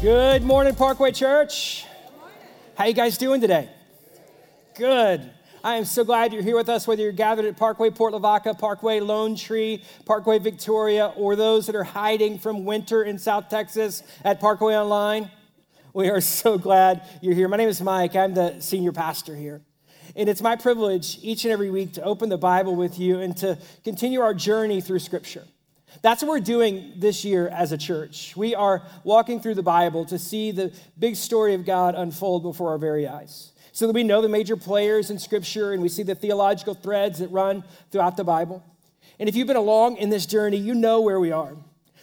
[0.00, 1.84] Good morning, Parkway Church.
[2.76, 3.68] How you guys doing today?
[4.76, 5.28] Good.
[5.64, 8.56] I am so glad you're here with us, whether you're gathered at Parkway Port Lavaca,
[8.56, 14.04] Parkway Lone Tree, Parkway Victoria, or those that are hiding from winter in South Texas
[14.24, 15.32] at Parkway Online.
[15.92, 17.48] We are so glad you're here.
[17.48, 18.14] My name is Mike.
[18.14, 19.62] I'm the senior pastor here.
[20.14, 23.36] And it's my privilege each and every week to open the Bible with you and
[23.38, 25.42] to continue our journey through Scripture.
[26.02, 28.36] That's what we're doing this year as a church.
[28.36, 32.70] We are walking through the Bible to see the big story of God unfold before
[32.70, 33.52] our very eyes.
[33.72, 37.18] So that we know the major players in Scripture and we see the theological threads
[37.20, 38.64] that run throughout the Bible.
[39.18, 41.56] And if you've been along in this journey, you know where we are.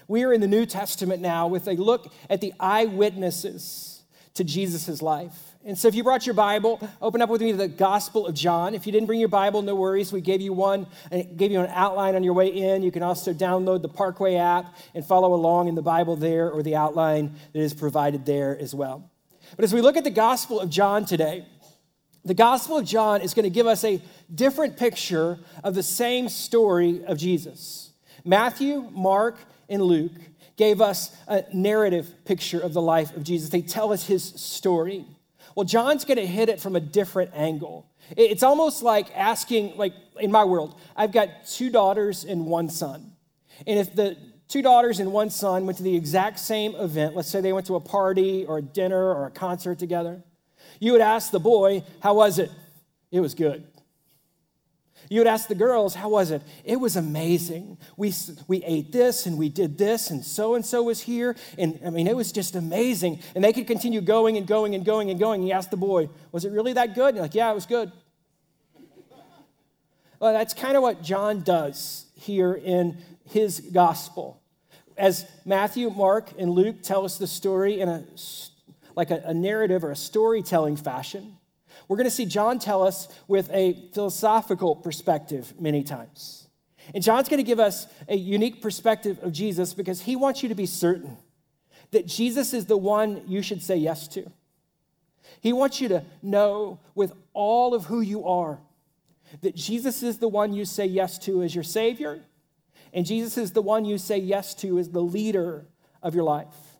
[0.07, 4.03] We are in the New Testament now with a look at the eyewitnesses
[4.35, 5.54] to Jesus' life.
[5.67, 8.35] And so if you brought your Bible, open up with me to the Gospel of
[8.35, 8.75] John.
[8.75, 10.13] If you didn't bring your Bible, no worries.
[10.13, 12.83] We gave you one and gave you an outline on your way in.
[12.83, 16.61] You can also download the Parkway app and follow along in the Bible there or
[16.61, 19.09] the outline that is provided there as well.
[19.55, 21.47] But as we look at the Gospel of John today,
[22.23, 23.99] the Gospel of John is going to give us a
[24.33, 27.91] different picture of the same story of Jesus.
[28.23, 30.11] Matthew, Mark, and Luke
[30.57, 33.49] gave us a narrative picture of the life of Jesus.
[33.49, 35.05] They tell us his story.
[35.55, 37.89] Well, John's going to hit it from a different angle.
[38.15, 43.13] It's almost like asking, like in my world, I've got two daughters and one son.
[43.65, 44.17] And if the
[44.49, 47.67] two daughters and one son went to the exact same event, let's say they went
[47.67, 50.21] to a party or a dinner or a concert together,
[50.79, 52.51] you would ask the boy, How was it?
[53.11, 53.65] It was good.
[55.09, 56.41] You would ask the girls, how was it?
[56.63, 57.77] It was amazing.
[57.97, 58.13] We,
[58.47, 61.35] we ate this and we did this, and so and so was here.
[61.57, 63.19] And I mean, it was just amazing.
[63.35, 65.41] And they could continue going and going and going and going.
[65.41, 67.09] And you ask the boy, was it really that good?
[67.09, 67.91] And you're like, yeah, it was good.
[70.19, 74.41] well, that's kind of what John does here in his gospel.
[74.97, 78.03] As Matthew, Mark, and Luke tell us the story in a
[78.95, 81.37] like a, a narrative or a storytelling fashion.
[81.87, 86.47] We're going to see John tell us with a philosophical perspective many times.
[86.93, 90.49] And John's going to give us a unique perspective of Jesus because he wants you
[90.49, 91.17] to be certain
[91.91, 94.29] that Jesus is the one you should say yes to.
[95.41, 98.59] He wants you to know with all of who you are
[99.41, 102.21] that Jesus is the one you say yes to as your Savior,
[102.93, 105.65] and Jesus is the one you say yes to as the leader
[106.01, 106.77] of your life.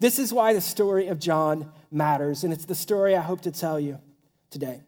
[0.00, 3.50] This is why the story of John matters, and it's the story I hope to
[3.50, 3.98] tell you
[4.52, 4.82] today.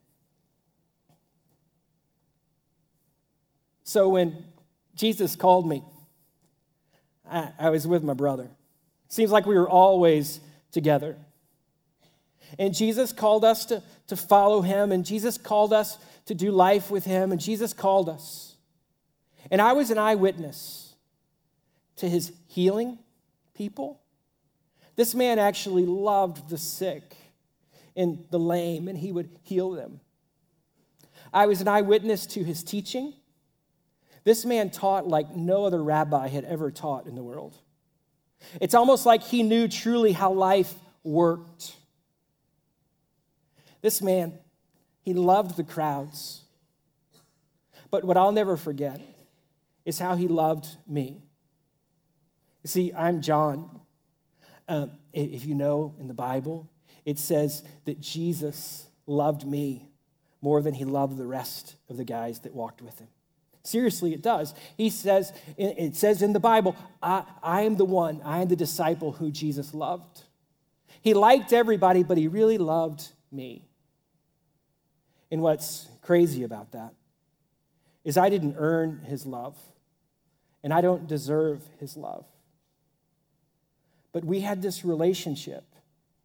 [3.82, 4.44] So when
[4.94, 5.82] Jesus called me,
[7.28, 8.48] I, I was with my brother.
[9.08, 11.16] Seems like we were always together.
[12.58, 16.91] And Jesus called us to, to follow him, and Jesus called us to do life
[16.91, 18.56] with him, and Jesus called us.
[19.50, 20.94] And I was an eyewitness
[21.96, 22.98] to his healing
[23.54, 24.00] people.
[24.96, 27.16] This man actually loved the sick
[27.97, 30.00] and the lame, and he would heal them.
[31.32, 33.15] I was an eyewitness to his teaching.
[34.25, 37.56] This man taught like no other rabbi had ever taught in the world.
[38.60, 40.72] It's almost like he knew truly how life
[41.03, 41.77] worked.
[43.82, 44.38] This man,
[45.03, 46.43] he loved the crowds.
[47.91, 49.00] But what I'll never forget
[49.84, 51.22] is how he loved me.
[52.62, 53.81] You see, I'm John.
[54.66, 56.71] Um, if you know in the Bible,
[57.04, 59.88] it says that Jesus loved me
[60.41, 63.09] more than he loved the rest of the guys that walked with him.
[63.62, 64.53] Seriously, it does.
[64.76, 68.56] He says, it says in the Bible, I, I am the one, I am the
[68.56, 70.22] disciple who Jesus loved.
[71.00, 73.66] He liked everybody, but he really loved me.
[75.31, 76.93] And what's crazy about that
[78.04, 79.56] is I didn't earn his love,
[80.62, 82.26] and I don't deserve his love.
[84.12, 85.64] But we had this relationship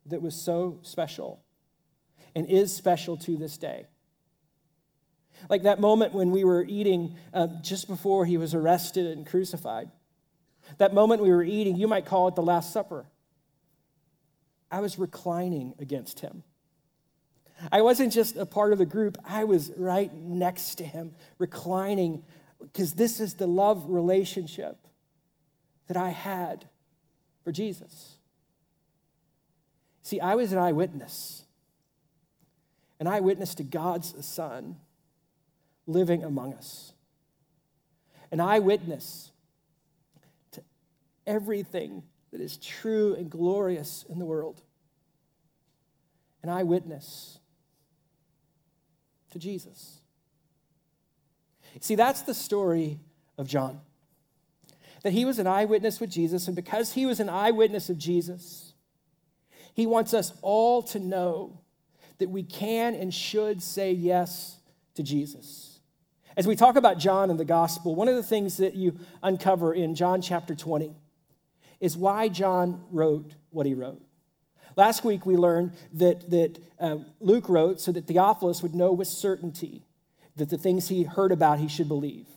[0.10, 1.44] that was so special
[2.36, 3.88] and is special to this day.
[5.50, 9.90] Like that moment when we were eating uh, just before he was arrested and crucified.
[10.78, 13.06] That moment we were eating, you might call it the Last Supper.
[14.72, 16.44] I was reclining against him.
[17.72, 22.24] I wasn't just a part of the group, I was right next to him, reclining,
[22.62, 24.78] because this is the love relationship
[25.88, 26.70] that I had
[27.44, 28.19] for Jesus.
[30.02, 31.44] See, I was an eyewitness,
[33.00, 34.78] an eyewitness to God's Son
[35.88, 36.94] living among us,
[38.32, 39.32] an eyewitness
[40.52, 40.62] to
[41.26, 44.62] everything that is true and glorious in the world,
[46.44, 47.40] an eyewitness
[49.32, 50.00] to Jesus.
[51.82, 53.00] See, that's the story
[53.38, 53.82] of John.
[55.04, 58.69] That he was an eyewitness with Jesus, and because he was an eyewitness of Jesus,
[59.80, 61.62] He wants us all to know
[62.18, 64.58] that we can and should say yes
[64.96, 65.80] to Jesus.
[66.36, 69.74] As we talk about John and the gospel, one of the things that you uncover
[69.74, 70.94] in John chapter 20
[71.80, 74.02] is why John wrote what he wrote.
[74.76, 79.08] Last week we learned that, that uh, Luke wrote so that Theophilus would know with
[79.08, 79.86] certainty
[80.36, 82.28] that the things he heard about he should believe.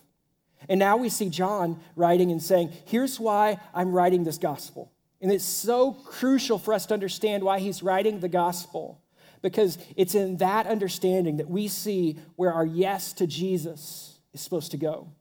[0.68, 4.91] And now we see John writing and saying, Here's why I'm writing this gospel.
[5.22, 9.00] And it's so crucial for us to understand why he's writing the gospel,
[9.40, 14.72] because it's in that understanding that we see where our yes to Jesus is supposed
[14.72, 15.12] to go.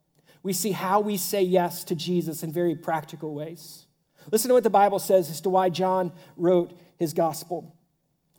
[0.43, 3.85] We see how we say yes to Jesus in very practical ways.
[4.31, 7.75] Listen to what the Bible says as to why John wrote his gospel.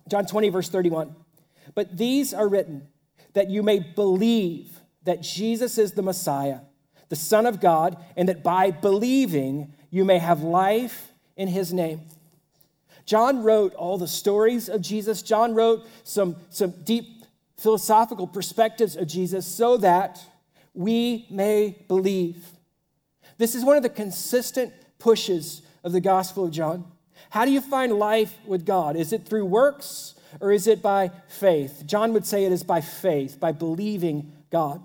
[0.08, 1.14] John 20, verse 31.
[1.76, 2.88] But these are written
[3.34, 6.60] that you may believe that Jesus is the Messiah,
[7.08, 12.02] the Son of God, and that by believing you may have life in his name.
[13.04, 15.22] John wrote all the stories of Jesus.
[15.22, 17.24] John wrote some, some deep
[17.56, 20.20] philosophical perspectives of Jesus so that
[20.74, 22.46] we may believe.
[23.38, 26.84] This is one of the consistent pushes of the Gospel of John.
[27.30, 28.96] How do you find life with God?
[28.96, 31.84] Is it through works or is it by faith?
[31.86, 34.82] John would say it is by faith, by believing God.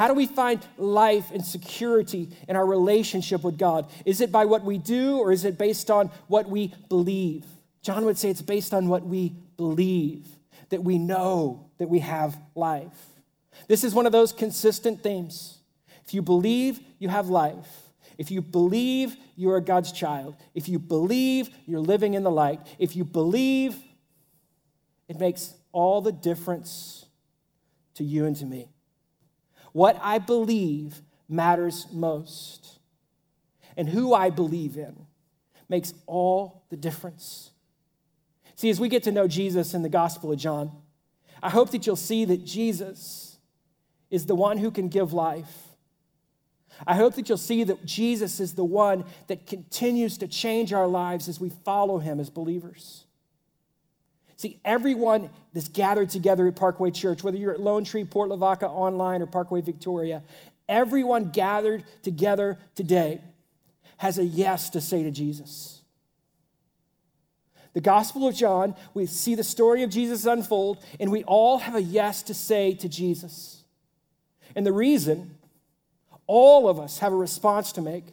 [0.00, 3.84] How do we find life and security in our relationship with God?
[4.06, 7.44] Is it by what we do or is it based on what we believe?
[7.82, 10.26] John would say it's based on what we believe,
[10.70, 13.08] that we know that we have life.
[13.68, 15.58] This is one of those consistent themes.
[16.06, 17.90] If you believe, you have life.
[18.16, 22.60] If you believe you are God's child, if you believe you're living in the light,
[22.78, 23.76] if you believe,
[25.10, 27.04] it makes all the difference
[27.96, 28.70] to you and to me.
[29.72, 32.78] What I believe matters most.
[33.76, 35.06] And who I believe in
[35.68, 37.50] makes all the difference.
[38.56, 40.72] See, as we get to know Jesus in the Gospel of John,
[41.42, 43.38] I hope that you'll see that Jesus
[44.10, 45.70] is the one who can give life
[46.86, 50.86] I hope that you'll see that Jesus is the one that continues to change our
[50.86, 53.04] lives as we follow him as believers.
[54.40, 58.66] See, everyone that's gathered together at Parkway Church, whether you're at Lone Tree, Port Lavaca
[58.66, 60.22] online, or Parkway Victoria,
[60.66, 63.20] everyone gathered together today
[63.98, 65.82] has a yes to say to Jesus.
[67.74, 71.74] The Gospel of John, we see the story of Jesus unfold, and we all have
[71.74, 73.62] a yes to say to Jesus.
[74.56, 75.36] And the reason
[76.26, 78.06] all of us have a response to make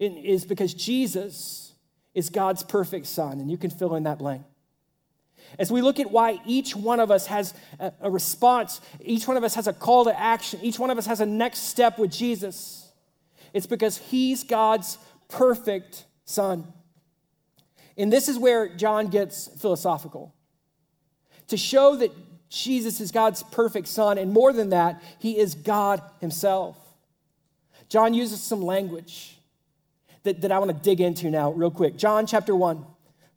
[0.00, 1.74] is because Jesus
[2.14, 4.44] is God's perfect son, and you can fill in that blank.
[5.58, 9.44] As we look at why each one of us has a, response, each one of
[9.44, 12.10] us has a call to action, each one of us has a next step with
[12.10, 12.90] Jesus,
[13.54, 14.98] it's because he's God's
[15.28, 16.64] perfect son.
[17.96, 20.34] And this is where John gets philosophical.
[21.48, 22.12] To show that
[22.48, 26.76] Jesus is God's perfect son, and more than that, he is God himself.
[27.88, 29.38] John uses some language
[30.22, 31.96] that, that I want to dig into now, real quick.
[31.96, 32.84] John chapter 1,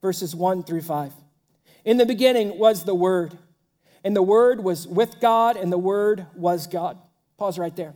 [0.02, 1.14] verses 1 through 5.
[1.84, 3.38] In the beginning was the Word,
[4.04, 6.98] and the Word was with God, and the Word was God.
[7.38, 7.94] Pause right there.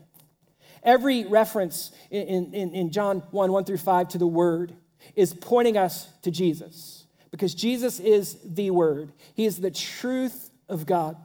[0.84, 4.76] Every reference in, in, in John 1, 1 through 5 to the Word
[5.16, 9.12] is pointing us to Jesus because Jesus is the Word.
[9.34, 11.18] He is the truth of God.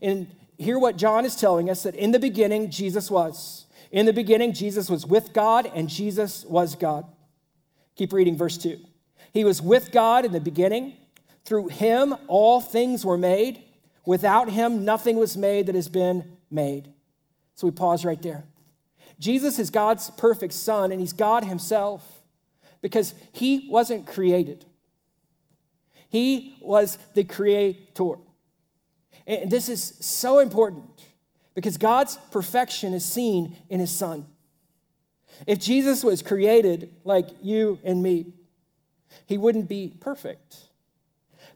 [0.00, 0.26] And
[0.58, 3.66] hear what John is telling us that in the beginning, Jesus was.
[3.90, 7.04] In the beginning, Jesus was with God, and Jesus was God.
[7.96, 8.78] Keep reading verse 2.
[9.32, 10.94] He was with God in the beginning.
[11.44, 13.62] Through him, all things were made.
[14.06, 16.92] Without him, nothing was made that has been made.
[17.54, 18.44] So we pause right there.
[19.18, 22.22] Jesus is God's perfect son, and he's God himself
[22.80, 24.64] because he wasn't created,
[26.08, 28.16] he was the creator.
[29.26, 30.84] And this is so important
[31.54, 34.26] because God's perfection is seen in his son.
[35.46, 38.32] If Jesus was created like you and me,
[39.26, 40.56] he wouldn't be perfect.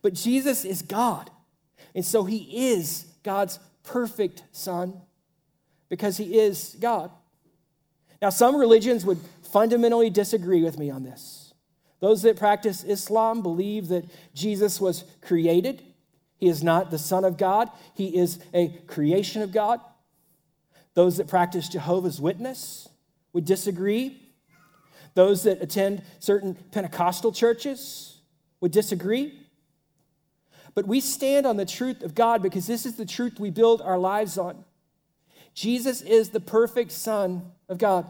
[0.03, 1.31] But Jesus is God.
[1.95, 5.01] And so he is God's perfect son
[5.89, 7.11] because he is God.
[8.21, 9.19] Now, some religions would
[9.53, 11.55] fundamentally disagree with me on this.
[12.01, 15.83] Those that practice Islam believe that Jesus was created
[16.39, 19.81] he is not the Son of God, he is a creation of God.
[20.95, 22.89] Those that practice Jehovah's Witness
[23.33, 24.23] would disagree.
[25.15, 28.19] Those that attend certain Pentecostal churches
[28.61, 29.39] would disagree.
[30.77, 33.81] But we stand on the truth of God because this is the truth we build
[33.81, 34.63] our lives on.
[35.55, 38.07] Jesus is the perfect Son of God.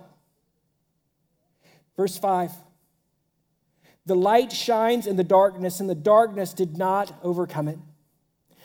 [1.96, 2.50] Verse 5
[4.04, 7.78] The light shines in the darkness, and the darkness did not overcome it.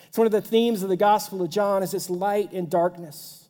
[0.08, 3.50] It's one of the themes of the Gospel of John is this light and darkness.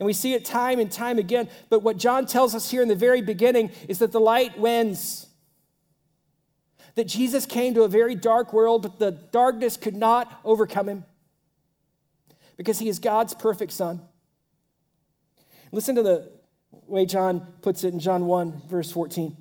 [0.00, 1.50] And we see it time and time again.
[1.68, 5.26] But what John tells us here in the very beginning is that the light wins.
[6.94, 11.04] That Jesus came to a very dark world, but the darkness could not overcome him
[12.56, 14.02] because he is God's perfect son.
[15.72, 16.30] Listen to the
[16.86, 19.36] way John puts it in John 1, verse 14.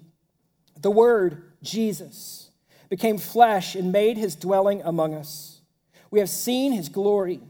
[0.80, 2.52] The Word, Jesus,
[2.90, 5.62] became flesh and made his dwelling among us.
[6.10, 7.42] We have seen his glory,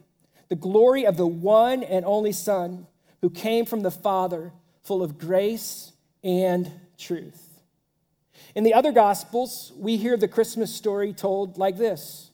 [0.50, 2.88] the glory of the one and only Son
[3.22, 4.52] who came from the Father,
[4.84, 5.94] full of grace
[6.24, 7.51] and truth.
[8.56, 12.32] In the other Gospels, we hear the Christmas story told like this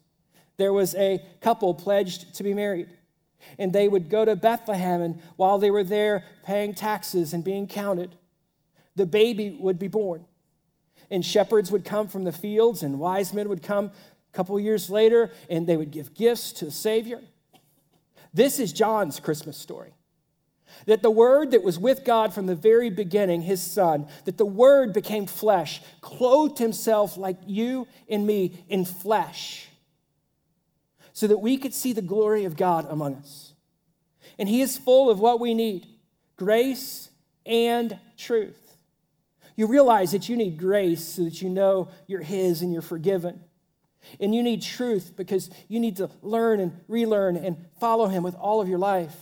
[0.58, 2.90] there was a couple pledged to be married.
[3.60, 7.68] And they would go to Bethlehem, and while they were there paying taxes and being
[7.68, 8.16] counted,
[8.96, 10.26] the baby would be born.
[11.10, 14.90] And shepherds would come from the fields, and wise men would come a couple years
[14.90, 17.22] later, and they would give gifts to the Savior.
[18.34, 19.94] This is John's Christmas story.
[20.86, 24.46] That the Word that was with God from the very beginning, His Son, that the
[24.46, 29.68] Word became flesh, clothed Himself like you and me in flesh
[31.18, 33.54] so that we could see the glory of God among us.
[34.38, 35.88] And He is full of what we need
[36.36, 37.10] grace
[37.44, 38.78] and truth.
[39.56, 43.40] You realize that you need grace so that you know you're His and you're forgiven.
[44.20, 48.36] And you need truth because you need to learn and relearn and follow Him with
[48.36, 49.16] all of your life.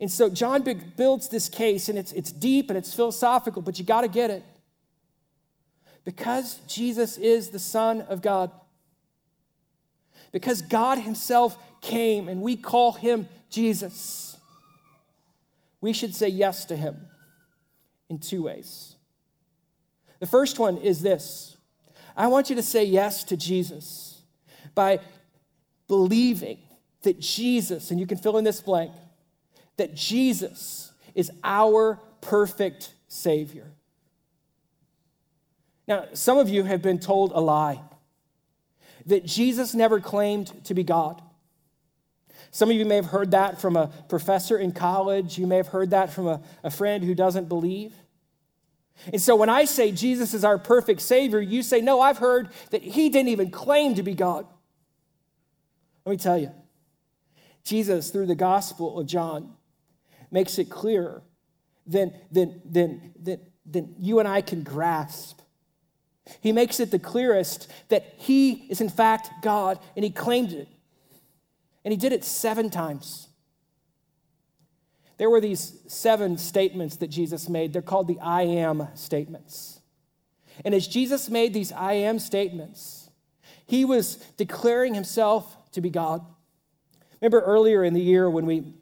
[0.00, 0.62] And so John
[0.96, 4.30] builds this case, and it's, it's deep and it's philosophical, but you got to get
[4.30, 4.42] it.
[6.04, 8.50] Because Jesus is the Son of God,
[10.32, 14.36] because God Himself came and we call Him Jesus,
[15.80, 16.96] we should say yes to Him
[18.10, 18.96] in two ways.
[20.20, 21.56] The first one is this
[22.16, 24.22] I want you to say yes to Jesus
[24.74, 25.00] by
[25.88, 26.58] believing
[27.02, 28.92] that Jesus, and you can fill in this blank,
[29.76, 33.72] that Jesus is our perfect Savior.
[35.86, 37.80] Now, some of you have been told a lie
[39.06, 41.20] that Jesus never claimed to be God.
[42.50, 45.38] Some of you may have heard that from a professor in college.
[45.38, 47.92] You may have heard that from a, a friend who doesn't believe.
[49.12, 52.48] And so when I say Jesus is our perfect Savior, you say, No, I've heard
[52.70, 54.46] that He didn't even claim to be God.
[56.06, 56.52] Let me tell you,
[57.64, 59.54] Jesus, through the Gospel of John,
[60.34, 61.22] makes it clearer
[61.86, 65.40] than, than, than, than, than you and I can grasp
[66.40, 70.68] he makes it the clearest that he is, in fact, God, and he claimed it.
[71.84, 73.28] And he did it seven times.
[75.18, 77.72] There were these seven statements that Jesus made.
[77.72, 79.80] They're called the I am statements.
[80.64, 83.10] And as Jesus made these I am statements,
[83.66, 86.24] he was declaring himself to be God.
[87.20, 88.74] Remember earlier in the year when we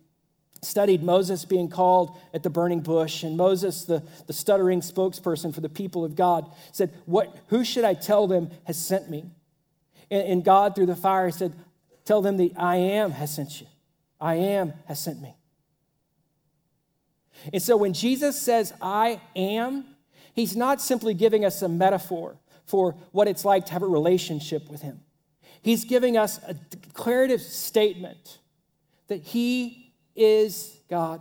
[0.62, 5.60] studied Moses being called at the burning bush, and Moses, the, the stuttering spokesperson for
[5.60, 9.24] the people of God, said, what, Who should I tell them has sent me?
[10.10, 11.52] And, and God, through the fire, said,
[12.04, 13.66] Tell them the I am has sent you.
[14.20, 15.34] I am has sent me.
[17.52, 19.84] And so when Jesus says, I am,
[20.32, 24.68] he's not simply giving us a metaphor for what it's like to have a relationship
[24.70, 25.00] with him.
[25.60, 28.38] He's giving us a declarative statement
[29.08, 31.20] that he is God.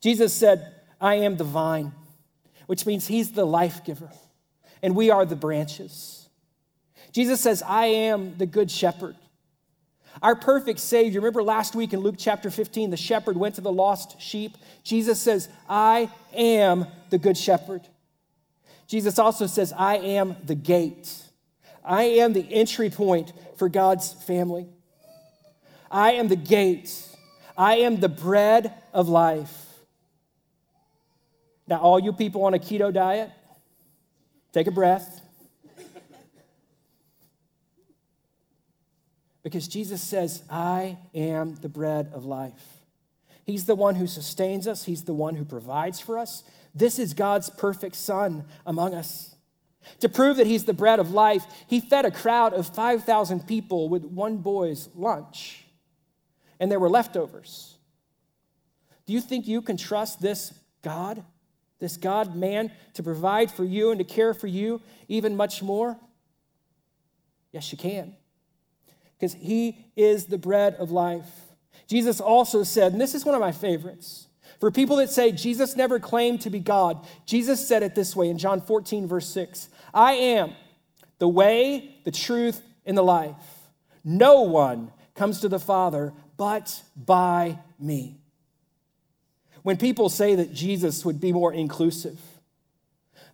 [0.00, 1.92] Jesus said, I am the vine,
[2.66, 4.10] which means he's the life giver,
[4.82, 6.28] and we are the branches.
[7.12, 9.16] Jesus says, I am the good shepherd.
[10.22, 13.72] Our perfect Savior, remember last week in Luke chapter 15, the shepherd went to the
[13.72, 14.56] lost sheep.
[14.82, 17.82] Jesus says, I am the good shepherd.
[18.88, 21.12] Jesus also says, I am the gate.
[21.84, 24.66] I am the entry point for God's family.
[25.90, 27.07] I am the gate.
[27.58, 29.66] I am the bread of life.
[31.66, 33.30] Now, all you people on a keto diet,
[34.52, 35.20] take a breath.
[39.42, 42.78] Because Jesus says, I am the bread of life.
[43.44, 46.44] He's the one who sustains us, He's the one who provides for us.
[46.74, 49.34] This is God's perfect Son among us.
[50.00, 53.88] To prove that He's the bread of life, He fed a crowd of 5,000 people
[53.88, 55.64] with one boy's lunch
[56.60, 57.76] and there were leftovers.
[59.06, 61.24] Do you think you can trust this God,
[61.78, 65.96] this God man, to provide for you and to care for you even much more?
[67.52, 68.14] Yes, you can.
[69.18, 71.30] Because he is the bread of life.
[71.86, 74.28] Jesus also said, and this is one of my favorites
[74.60, 78.28] For people that say Jesus never claimed to be God, Jesus said it this way
[78.28, 80.52] in John 14, verse 6 I am
[81.18, 83.34] the way, the truth, and the life.
[84.04, 88.16] No one comes to the Father but by me.
[89.62, 92.18] When people say that Jesus would be more inclusive,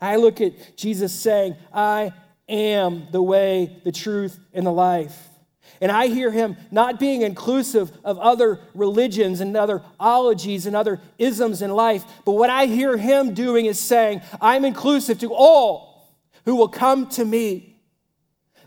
[0.00, 2.12] I look at Jesus saying, I
[2.49, 5.16] am the way, the truth, and the life.
[5.80, 11.00] And I hear him not being inclusive of other religions and other ologies and other
[11.18, 16.11] isms in life, but what I hear him doing is saying, I'm inclusive to all
[16.44, 17.76] who will come to me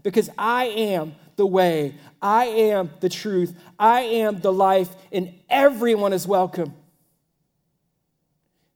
[0.03, 6.11] because I am the way, I am the truth, I am the life, and everyone
[6.11, 6.73] is welcome.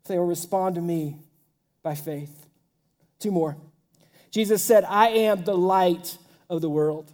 [0.03, 1.17] If they will respond to me
[1.83, 2.47] by faith.
[3.19, 3.57] Two more.
[4.29, 6.17] Jesus said, I am the light
[6.49, 7.11] of the world.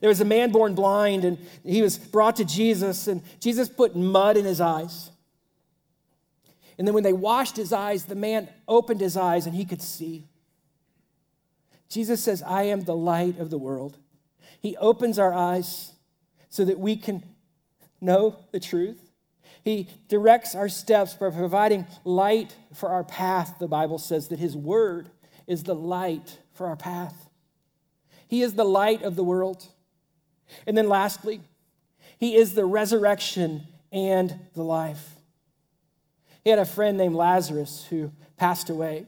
[0.00, 3.96] There was a man born blind, and he was brought to Jesus, and Jesus put
[3.96, 5.10] mud in his eyes.
[6.80, 9.82] And then when they washed his eyes, the man opened his eyes and he could
[9.82, 10.26] see.
[11.90, 13.98] Jesus says, I am the light of the world.
[14.60, 15.92] He opens our eyes
[16.48, 17.24] so that we can
[18.00, 19.10] know the truth.
[19.62, 23.56] He directs our steps by providing light for our path.
[23.58, 25.10] The Bible says that His word
[25.46, 27.28] is the light for our path.
[28.28, 29.66] He is the light of the world.
[30.66, 31.40] And then lastly,
[32.18, 35.16] He is the resurrection and the life.
[36.44, 39.06] He had a friend named Lazarus who passed away.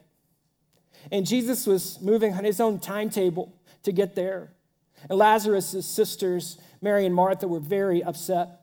[1.10, 4.52] And Jesus was moving on his own timetable to get there.
[5.08, 8.60] And Lazarus' sisters, Mary and Martha, were very upset.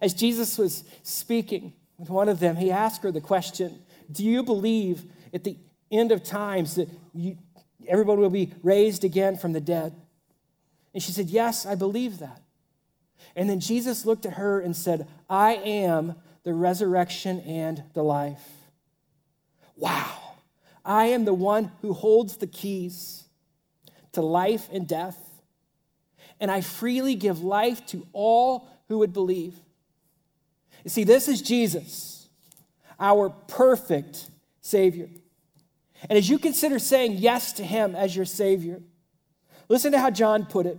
[0.00, 4.42] As Jesus was speaking with one of them, he asked her the question Do you
[4.42, 5.56] believe at the
[5.90, 7.36] end of times that you,
[7.86, 9.94] everybody will be raised again from the dead?
[10.94, 12.42] And she said, Yes, I believe that.
[13.34, 18.42] And then Jesus looked at her and said, I am the resurrection and the life.
[19.76, 20.36] Wow.
[20.84, 23.24] I am the one who holds the keys
[24.12, 25.18] to life and death,
[26.40, 29.54] and I freely give life to all who would believe.
[30.84, 32.28] You see, this is Jesus,
[32.98, 35.08] our perfect Savior.
[36.08, 38.80] And as you consider saying yes to Him as your Savior,
[39.68, 40.78] listen to how John put it.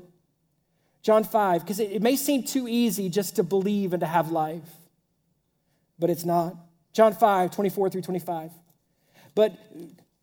[1.02, 4.32] John 5, because it, it may seem too easy just to believe and to have
[4.32, 4.70] life,
[5.98, 6.56] but it's not.
[6.92, 8.52] John 5, 24 through 25.
[9.36, 9.58] But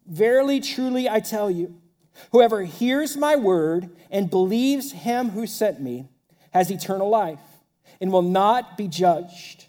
[0.07, 1.75] verily, truly, I tell you,
[2.33, 6.09] whoever hears my word and believes him who sent me
[6.53, 7.41] has eternal life
[8.01, 9.67] and will not be judged,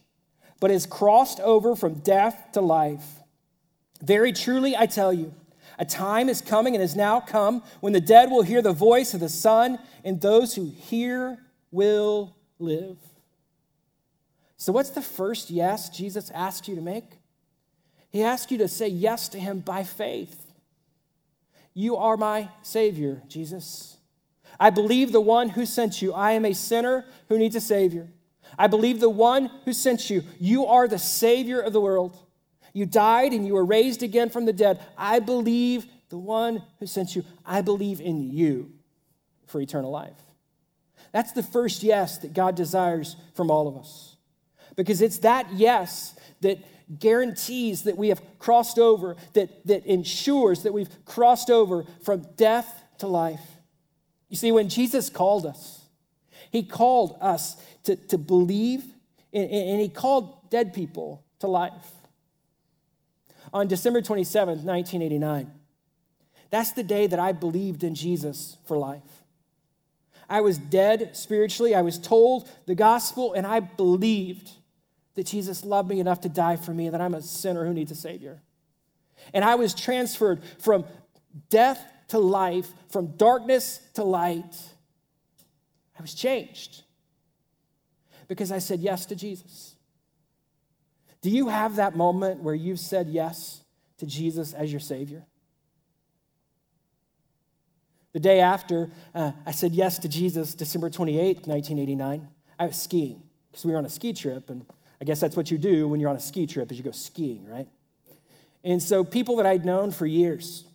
[0.59, 3.05] but is crossed over from death to life.
[4.01, 5.33] Very truly, I tell you,
[5.79, 9.13] a time is coming and has now come when the dead will hear the voice
[9.13, 11.37] of the Son, and those who hear
[11.71, 12.97] will live.
[14.57, 17.19] So, what's the first yes Jesus asks you to make?
[18.09, 20.46] He asks you to say yes to him by faith.
[21.77, 23.97] You are my Savior, Jesus.
[24.59, 26.11] I believe the one who sent you.
[26.11, 28.07] I am a sinner who needs a Savior.
[28.57, 30.23] I believe the one who sent you.
[30.39, 32.17] You are the Savior of the world.
[32.73, 34.79] You died and you were raised again from the dead.
[34.97, 37.23] I believe the one who sent you.
[37.45, 38.71] I believe in you
[39.45, 40.19] for eternal life.
[41.11, 44.15] That's the first yes that God desires from all of us.
[44.75, 46.57] Because it's that yes that
[46.99, 52.83] guarantees that we have crossed over, that, that ensures that we've crossed over from death
[52.99, 53.41] to life.
[54.29, 55.85] You see, when Jesus called us,
[56.51, 58.83] he called us to, to believe,
[59.33, 61.91] and, and he called dead people to life.
[63.53, 65.51] On December 27th, 1989,
[66.49, 69.01] that's the day that I believed in Jesus for life.
[70.29, 71.73] I was dead spiritually.
[71.73, 74.51] I was told the gospel, and I believed
[75.17, 77.89] that Jesus loved me enough to die for me, that I'm a sinner who needs
[77.89, 78.39] a Savior.
[79.33, 80.85] And I was transferred from
[81.49, 84.55] death to life, from darkness to light.
[85.97, 86.83] I was changed
[88.27, 89.73] because I said yes to Jesus.
[91.23, 93.61] Do you have that moment where you've said yes
[93.97, 95.25] to Jesus as your Savior?
[98.13, 102.27] The day after uh, I said yes to Jesus, December 28th, 1989,
[102.59, 104.63] I was skiing because we were on a ski trip and
[104.99, 106.91] I guess that's what you do when you're on a ski trip is you go
[106.91, 107.67] skiing, right?
[108.63, 110.65] And so people that I'd known for years,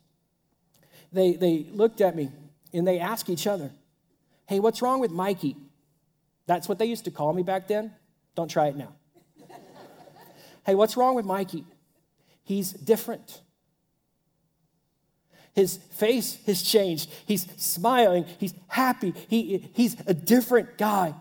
[1.13, 2.31] they, they looked at me
[2.73, 3.71] and they asked each other,
[4.47, 5.57] hey, what's wrong with Mikey?
[6.47, 7.93] That's what they used to call me back then.
[8.35, 8.95] Don't try it now.
[10.67, 11.65] hey, what's wrong with Mikey?
[12.45, 13.41] He's different.
[15.55, 17.11] His face has changed.
[17.27, 18.25] He's smiling.
[18.39, 19.13] He's happy.
[19.29, 21.15] He, he's a different guy.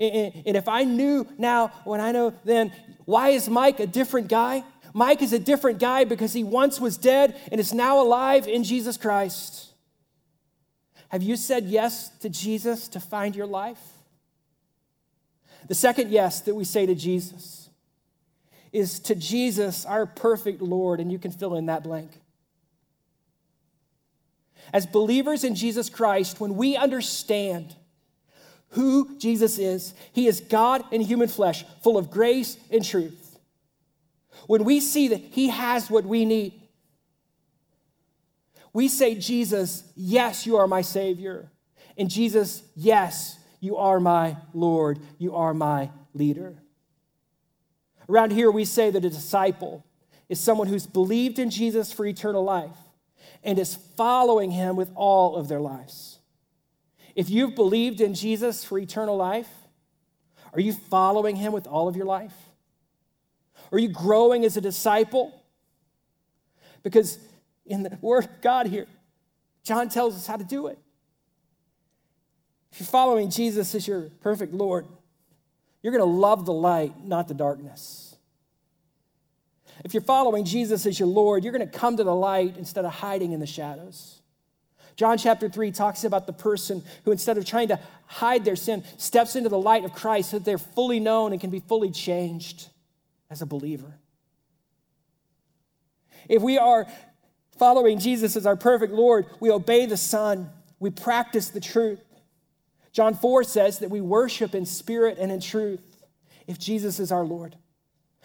[0.00, 2.72] And if I knew now, when I know then,
[3.04, 4.64] why is Mike a different guy?
[4.94, 8.64] Mike is a different guy because he once was dead and is now alive in
[8.64, 9.66] Jesus Christ.
[11.10, 13.80] Have you said yes to Jesus to find your life?
[15.68, 17.68] The second yes that we say to Jesus
[18.72, 22.10] is to Jesus, our perfect Lord, and you can fill in that blank.
[24.72, 27.74] As believers in Jesus Christ, when we understand
[28.70, 33.38] who Jesus is, He is God in human flesh, full of grace and truth.
[34.46, 36.54] When we see that He has what we need,
[38.72, 41.50] we say, Jesus, yes, you are my Savior.
[41.98, 45.00] And Jesus, yes, you are my Lord.
[45.18, 46.54] You are my leader.
[48.08, 49.84] Around here, we say that a disciple
[50.28, 52.76] is someone who's believed in Jesus for eternal life
[53.42, 56.19] and is following him with all of their lives.
[57.14, 59.48] If you've believed in Jesus for eternal life,
[60.52, 62.34] are you following him with all of your life?
[63.72, 65.44] Are you growing as a disciple?
[66.82, 67.18] Because
[67.66, 68.86] in the Word of God here.
[69.62, 70.78] John tells us how to do it.
[72.72, 74.86] If you're following Jesus as your perfect Lord,
[75.82, 78.16] you're going to love the light, not the darkness.
[79.84, 82.84] If you're following Jesus as your Lord, you're going to come to the light instead
[82.84, 84.19] of hiding in the shadows.
[85.00, 88.84] John chapter 3 talks about the person who, instead of trying to hide their sin,
[88.98, 91.90] steps into the light of Christ so that they're fully known and can be fully
[91.90, 92.68] changed
[93.30, 93.94] as a believer.
[96.28, 96.86] If we are
[97.56, 102.04] following Jesus as our perfect Lord, we obey the Son, we practice the truth.
[102.92, 106.04] John 4 says that we worship in spirit and in truth
[106.46, 107.56] if Jesus is our Lord.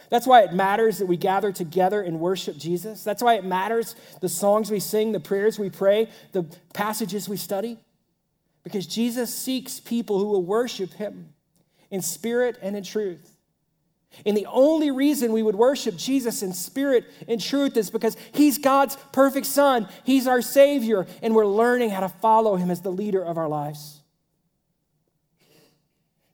[0.10, 3.04] That's why it matters that we gather together and worship Jesus.
[3.04, 7.38] That's why it matters the songs we sing, the prayers we pray, the passages we
[7.38, 7.78] study.
[8.64, 11.34] Because Jesus seeks people who will worship him
[11.92, 13.36] in spirit and in truth.
[14.26, 18.58] And the only reason we would worship Jesus in spirit and truth is because he's
[18.58, 19.90] God's perfect son.
[20.04, 23.50] He's our Savior, and we're learning how to follow him as the leader of our
[23.50, 24.02] lives.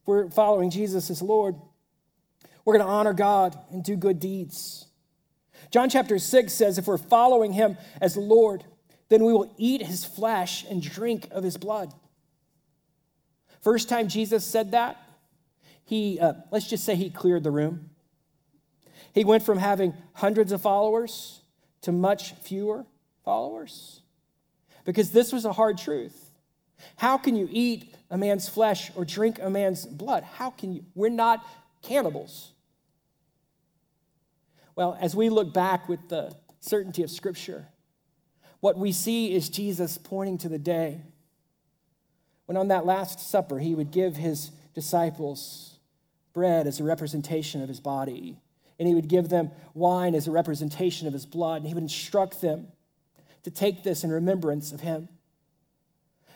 [0.01, 1.55] If we're following Jesus as Lord,
[2.65, 4.85] we're going to honor God and do good deeds.
[5.71, 8.63] John chapter 6 says if we're following him as Lord,
[9.09, 11.93] then we will eat his flesh and drink of his blood.
[13.61, 14.97] First time Jesus said that,
[15.83, 17.89] he, uh, let's just say he cleared the room.
[19.13, 21.41] He went from having hundreds of followers
[21.81, 22.85] to much fewer
[23.25, 24.01] followers
[24.85, 26.29] because this was a hard truth.
[26.95, 30.23] How can you eat a man's flesh or drink a man's blood?
[30.23, 30.85] How can you?
[30.95, 31.45] We're not
[31.81, 32.51] cannibals.
[34.75, 37.67] Well, as we look back with the certainty of Scripture,
[38.59, 41.01] what we see is Jesus pointing to the day
[42.45, 45.77] when on that Last Supper he would give his disciples
[46.33, 48.37] bread as a representation of his body,
[48.79, 51.83] and he would give them wine as a representation of his blood, and he would
[51.83, 52.67] instruct them
[53.43, 55.09] to take this in remembrance of him.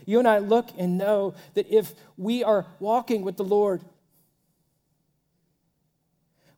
[0.05, 3.81] You and I look and know that if we are walking with the Lord,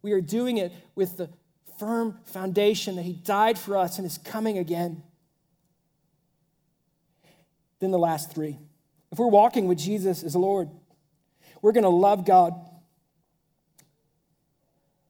[0.08, 1.30] we are doing it with the
[1.78, 5.04] firm foundation that He died for us and is coming again.
[7.80, 8.58] Then the last three.
[9.12, 10.70] If we're walking with Jesus as Lord,
[11.62, 12.54] we're going to love God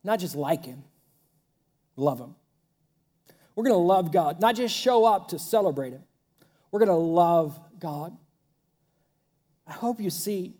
[0.08, 0.84] not just like Him,
[1.98, 2.34] love Him.
[3.56, 6.04] We're going to love God, not just show up to celebrate Him.
[6.72, 8.16] We're going to love God.
[9.68, 10.56] I hope you see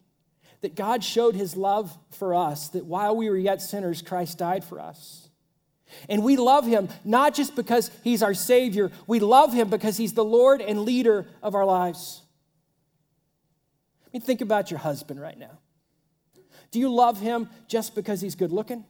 [0.62, 4.64] that God showed His love for us, that while we were yet sinners, Christ died
[4.64, 5.30] for us.
[6.10, 10.14] And we love Him not just because He's our Savior, we love Him because He's
[10.14, 12.22] the Lord and leader of our lives.
[14.06, 15.60] I mean, think about your husband right now.
[16.72, 18.86] Do you love him just because he's good looking?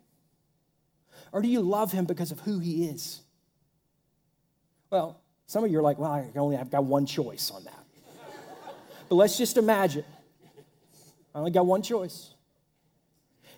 [1.32, 3.22] Or do you love him because of who he is?
[4.90, 7.86] Well, some of you are like, well, I only have got one choice on that.
[9.10, 10.06] but let's just imagine.
[11.38, 12.34] I only got one choice.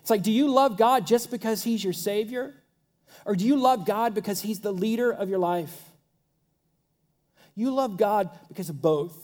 [0.02, 2.52] It's like, do you love God just because he's your Savior?
[3.24, 5.74] Or do you love God because he's the leader of your life?
[7.54, 9.16] You love God because of both.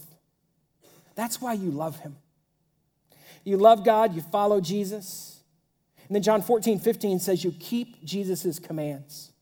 [1.16, 2.16] That's why you love him.
[3.44, 5.40] You love God, you follow Jesus.
[6.08, 9.32] And then John 14, 15 says, You keep Jesus' commands.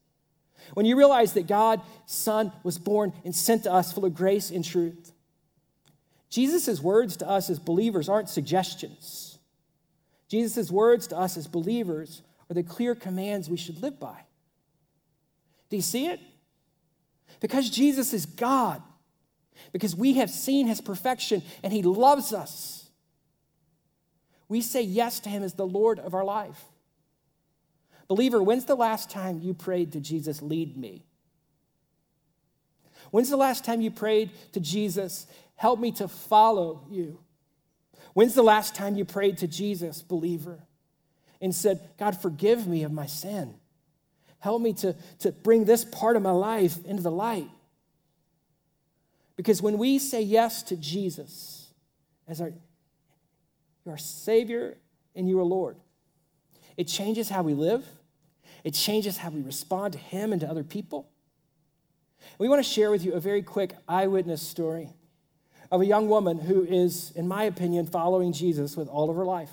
[0.73, 4.51] When you realize that God's Son was born and sent to us full of grace
[4.51, 5.13] and truth,
[6.35, 9.39] Jesus' words to us as believers aren't suggestions.
[10.29, 14.19] Jesus' words to us as believers are the clear commands we should live by.
[15.71, 16.19] Do you see it?
[17.39, 18.83] Because Jesus is God,
[19.71, 22.85] because we have seen his perfection and he loves us
[24.49, 26.65] We say yes to him as the Lord of our life.
[28.09, 31.05] Believer, when's the last time you prayed to Jesus, lead me?
[33.11, 37.21] When's the last time you prayed to Jesus, help me to follow you?
[38.13, 40.61] When's the last time you prayed to Jesus, believer,
[41.41, 43.55] and said, God, forgive me of my sin?
[44.39, 47.49] Help me to, to bring this part of my life into the light.
[49.37, 51.73] Because when we say yes to Jesus
[52.29, 52.53] as our,
[53.89, 54.77] our Savior
[55.17, 55.77] and you are Lord,
[56.77, 57.85] it changes how we live,
[58.63, 61.09] it changes how we respond to Him and to other people.
[62.39, 64.91] We want to share with you a very quick eyewitness story
[65.75, 69.25] of a young woman who is, in my opinion, following Jesus with all of her
[69.25, 69.51] life.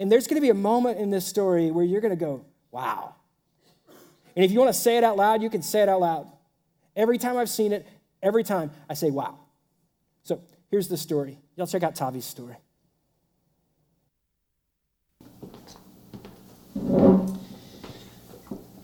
[0.00, 2.44] And there's going to be a moment in this story where you're going to go,
[2.72, 3.14] wow.
[4.34, 6.26] And if you want to say it out loud, you can say it out loud.
[6.96, 7.86] Every time I've seen it,
[8.20, 9.38] every time I say, wow.
[10.24, 10.42] So
[10.72, 11.38] here's the story.
[11.54, 12.56] Y'all check out Tavi's story.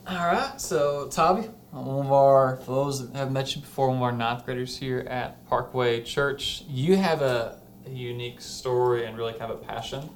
[0.07, 3.97] All right, so Tavi, one of our, for those that have met you before, one
[3.97, 9.17] of our ninth graders here at Parkway Church, you have a, a unique story and
[9.17, 10.11] really kind of a passion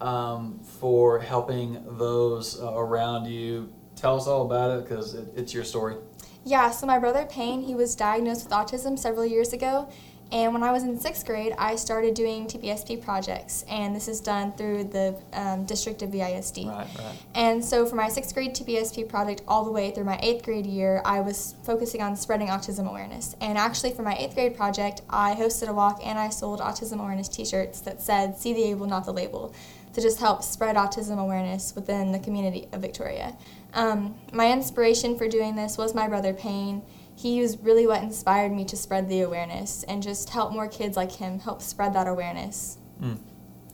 [0.00, 3.70] um, for helping those uh, around you.
[3.94, 5.96] Tell us all about it because it, it's your story.
[6.44, 9.90] Yeah, so my brother Payne, he was diagnosed with autism several years ago,
[10.32, 14.20] and when I was in sixth grade, I started doing TPSP projects, and this is
[14.20, 16.66] done through the um, district of VISD.
[16.66, 17.16] Right, right.
[17.34, 20.66] And so for my sixth grade TPSP project, all the way through my eighth grade
[20.66, 23.36] year, I was focusing on spreading autism awareness.
[23.40, 26.98] And actually, for my eighth grade project, I hosted a walk and I sold autism
[26.98, 29.54] awareness T-shirts that said "See the able, not the label,"
[29.92, 33.36] to just help spread autism awareness within the community of Victoria.
[33.74, 36.82] Um, my inspiration for doing this was my brother Payne
[37.16, 40.96] he was really what inspired me to spread the awareness and just help more kids
[40.96, 42.76] like him help spread that awareness.
[43.00, 43.18] Mm.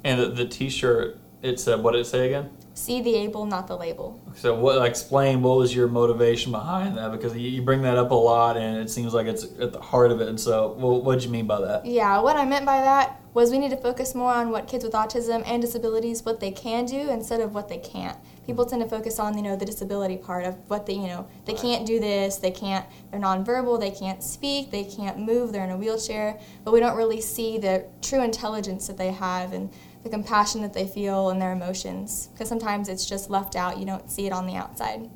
[0.05, 2.51] And the, the T-shirt, it said what did it say again?
[2.75, 4.21] See the able, not the label.
[4.35, 4.87] So, what?
[4.87, 7.13] Explain what was your motivation behind that?
[7.13, 9.81] Because you, you bring that up a lot, and it seems like it's at the
[9.81, 10.29] heart of it.
[10.29, 11.85] And so, well, what did you mean by that?
[11.85, 14.85] Yeah, what I meant by that was we need to focus more on what kids
[14.85, 18.83] with autism and disabilities what they can do instead of what they can't people tend
[18.83, 21.87] to focus on you know the disability part of what they you know they can't
[21.87, 25.77] do this they can't they're nonverbal they can't speak they can't move they're in a
[25.77, 29.71] wheelchair but we don't really see the true intelligence that they have and
[30.03, 33.87] the compassion that they feel and their emotions because sometimes it's just left out you
[33.87, 35.09] don't see it on the outside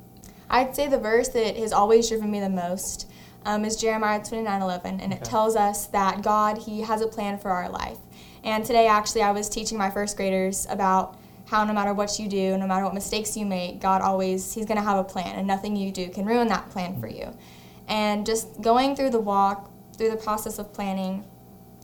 [0.49, 3.09] i'd say the verse that has always driven me the most
[3.45, 5.21] um, is jeremiah 29 11 and okay.
[5.21, 7.97] it tells us that god he has a plan for our life
[8.43, 12.27] and today actually i was teaching my first graders about how no matter what you
[12.27, 15.35] do, no matter what mistakes you make, God always, He's going to have a plan,
[15.37, 17.33] and nothing you do can ruin that plan for you.
[17.87, 21.25] And just going through the walk, through the process of planning,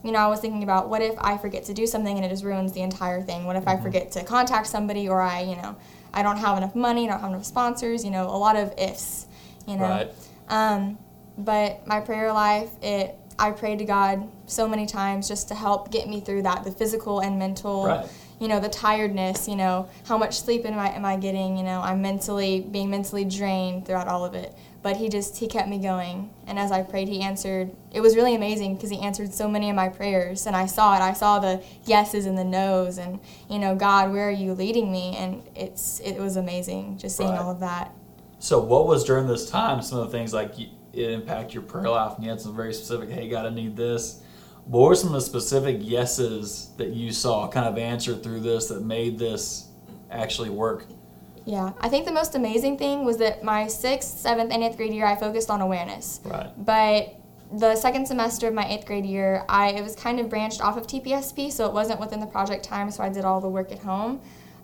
[0.04, 2.28] you know, I was thinking about what if I forget to do something and it
[2.28, 3.46] just ruins the entire thing?
[3.46, 3.82] What if I mm-hmm.
[3.82, 5.76] forget to contact somebody or I, you know,
[6.12, 9.26] I don't have enough money, don't have enough sponsors, you know, a lot of ifs,
[9.66, 9.88] you know.
[9.88, 10.12] Right.
[10.48, 10.98] Um,
[11.38, 15.90] but my prayer life, it I prayed to God so many times just to help
[15.90, 17.86] get me through that, the physical and mental.
[17.86, 18.08] Right
[18.40, 21.62] you know the tiredness you know how much sleep am I, am I getting you
[21.62, 24.54] know i'm mentally being mentally drained throughout all of it.
[24.82, 26.30] But he just he kept me going.
[26.46, 27.70] And as i prayed he answered.
[27.90, 30.46] It was really amazing because he answered so many of my prayers.
[30.46, 31.00] And i saw it.
[31.00, 34.92] I saw the yeses and the nos and you know god where are you leading
[34.92, 35.16] me?
[35.16, 37.38] And it's it was amazing just seeing right.
[37.38, 37.92] all of that.
[38.38, 41.88] So what was during this time some of the things like it impact your prayer
[41.88, 42.16] life?
[42.16, 44.20] And you had some very specific hey god i need this
[44.66, 48.68] what were some of the specific yeses that you saw kind of answered through this
[48.68, 49.68] that made this
[50.10, 50.86] actually work?
[51.44, 54.94] Yeah, I think the most amazing thing was that my sixth, seventh, and eighth grade
[54.94, 56.20] year, I focused on awareness.
[56.24, 56.50] Right.
[56.56, 57.16] But
[57.52, 60.78] the second semester of my eighth grade year, I it was kind of branched off
[60.78, 63.70] of TPSP, so it wasn't within the project time, so I did all the work
[63.72, 64.20] at home.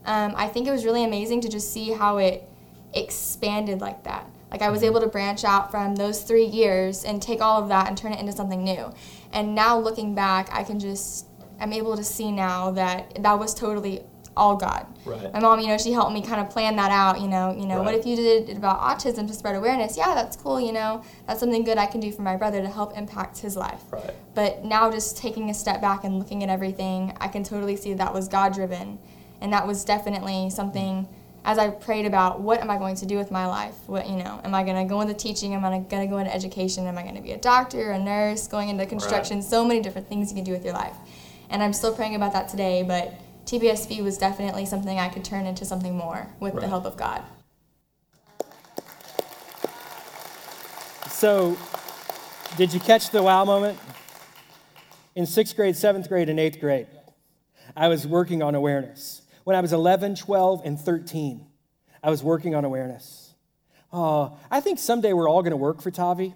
[0.06, 2.48] Um, I think it was really amazing to just see how it
[2.94, 4.28] expanded like that.
[4.50, 7.68] Like I was able to branch out from those three years and take all of
[7.68, 8.92] that and turn it into something new.
[9.32, 11.26] And now looking back, I can just
[11.60, 14.02] I'm able to see now that that was totally
[14.36, 14.86] all God.
[15.04, 15.32] Right.
[15.32, 17.20] My mom, you know, she helped me kind of plan that out.
[17.20, 17.84] You know, you know, right.
[17.84, 19.96] what if you did it about autism to spread awareness?
[19.96, 20.60] Yeah, that's cool.
[20.60, 23.56] You know, that's something good I can do for my brother to help impact his
[23.56, 23.82] life.
[23.90, 24.14] Right.
[24.34, 27.92] But now, just taking a step back and looking at everything, I can totally see
[27.94, 28.98] that was God driven,
[29.40, 31.04] and that was definitely something.
[31.04, 33.74] Mm as I prayed about what am I going to do with my life?
[33.86, 35.54] What you know, am I going to go into teaching?
[35.54, 36.86] Am I going to go into education?
[36.86, 39.38] Am I going to be a doctor, a nurse, going into construction?
[39.38, 39.46] Right.
[39.46, 40.96] So many different things you can do with your life,
[41.48, 42.82] and I'm still praying about that today.
[42.82, 43.14] But
[43.46, 46.60] TPSP was definitely something I could turn into something more with right.
[46.60, 47.22] the help of God.
[51.08, 51.58] So,
[52.56, 53.78] did you catch the wow moment?
[55.14, 56.86] In sixth grade, seventh grade, and eighth grade,
[57.76, 59.22] I was working on awareness.
[59.44, 61.46] When I was 11, 12, and 13,
[62.02, 63.34] I was working on awareness.
[63.92, 66.34] Oh, I think someday we're all going to work for Tavi,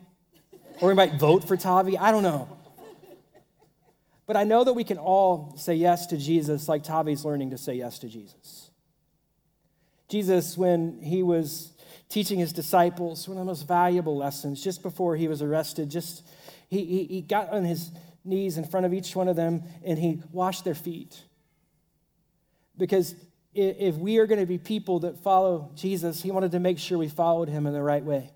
[0.81, 1.97] or we might vote for Tavi.
[1.97, 2.49] I don't know.
[4.27, 7.59] But I know that we can all say yes to Jesus like Tavi's learning to
[7.59, 8.71] say yes to Jesus.
[10.09, 11.73] Jesus, when he was
[12.09, 16.27] teaching his disciples one of the most valuable lessons just before he was arrested, just
[16.69, 17.91] he, he, he got on his
[18.25, 21.23] knees in front of each one of them and he washed their feet.
[22.77, 23.15] Because
[23.55, 26.99] if we are going to be people that follow Jesus, he wanted to make sure
[26.99, 28.31] we followed him in the right way.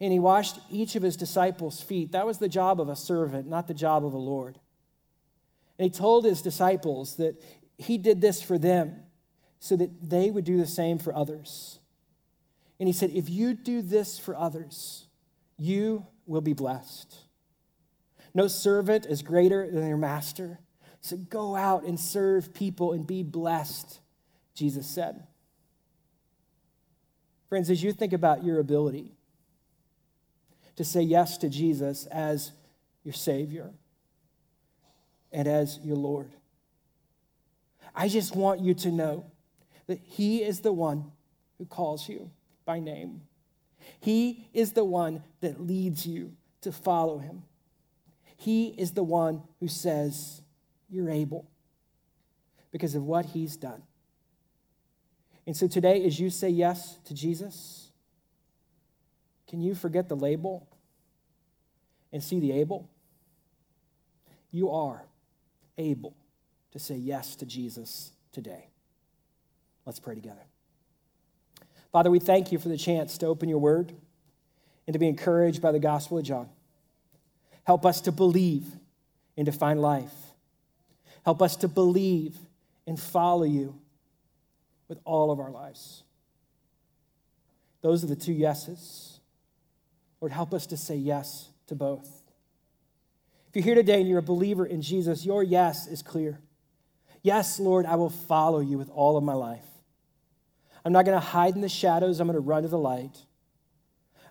[0.00, 2.12] And he washed each of his disciples' feet.
[2.12, 4.58] That was the job of a servant, not the job of a Lord.
[5.78, 7.42] And he told his disciples that
[7.76, 9.02] he did this for them
[9.60, 11.80] so that they would do the same for others.
[12.78, 15.06] And he said, If you do this for others,
[15.56, 17.16] you will be blessed.
[18.34, 20.60] No servant is greater than their master.
[21.00, 24.00] So go out and serve people and be blessed,
[24.54, 25.26] Jesus said.
[27.48, 29.12] Friends, as you think about your ability
[30.76, 32.52] to say yes to Jesus as
[33.04, 33.70] your Savior
[35.32, 36.30] and as your Lord,
[37.94, 39.24] I just want you to know
[39.86, 41.10] that He is the one
[41.56, 42.30] who calls you
[42.64, 43.22] by name.
[44.00, 47.44] He is the one that leads you to follow Him.
[48.36, 50.42] He is the one who says,
[50.88, 51.46] You're able
[52.70, 53.82] because of what He's done.
[55.46, 57.90] And so today, as you say yes to Jesus,
[59.48, 60.68] can you forget the label
[62.12, 62.88] and see the able?
[64.50, 65.06] You are
[65.78, 66.14] able
[66.72, 68.68] to say yes to Jesus today.
[69.86, 70.44] Let's pray together.
[71.92, 73.94] Father, we thank you for the chance to open your word
[74.86, 76.50] and to be encouraged by the Gospel of John.
[77.64, 78.66] Help us to believe
[79.36, 80.12] and to find life.
[81.28, 82.38] Help us to believe
[82.86, 83.78] and follow you
[84.88, 86.02] with all of our lives.
[87.82, 89.20] Those are the two yeses.
[90.22, 92.08] Lord, help us to say yes to both.
[93.46, 96.40] If you're here today and you're a believer in Jesus, your yes is clear.
[97.20, 99.66] Yes, Lord, I will follow you with all of my life.
[100.82, 102.20] I'm not going to hide in the shadows.
[102.20, 103.18] I'm going to run to the light.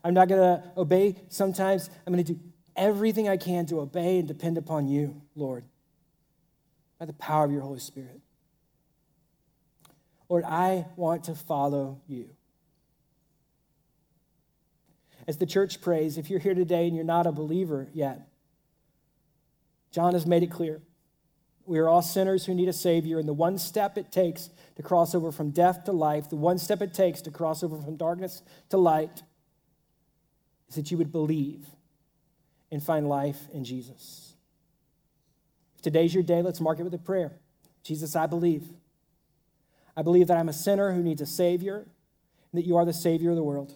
[0.03, 1.91] I'm not going to obey sometimes.
[2.07, 2.39] I'm going to do
[2.75, 5.63] everything I can to obey and depend upon you, Lord,
[6.99, 8.21] by the power of your Holy Spirit.
[10.29, 12.29] Lord, I want to follow you.
[15.27, 18.27] As the church prays, if you're here today and you're not a believer yet,
[19.91, 20.81] John has made it clear.
[21.65, 24.83] We are all sinners who need a Savior, and the one step it takes to
[24.83, 27.97] cross over from death to life, the one step it takes to cross over from
[27.97, 29.23] darkness to light,
[30.69, 31.65] is that you would believe
[32.71, 34.33] and find life in Jesus.
[35.77, 37.33] If today's your day, let's mark it with a prayer.
[37.83, 38.73] Jesus, I believe.
[39.95, 41.87] I believe that I'm a sinner who needs a Savior,
[42.51, 43.73] and that you are the Savior of the world.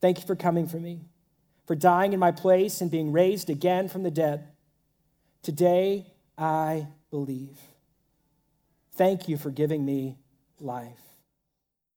[0.00, 1.02] Thank you for coming for me,
[1.64, 4.48] for dying in my place and being raised again from the dead.
[5.42, 7.58] Today, I believe.
[8.92, 10.18] Thank you for giving me
[10.58, 11.05] life.